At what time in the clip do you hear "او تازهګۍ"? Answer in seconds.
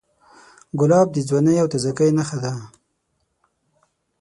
1.61-2.09